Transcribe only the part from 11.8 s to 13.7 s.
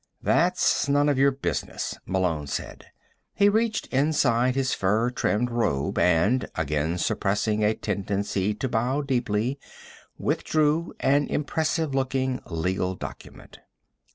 looking legal document.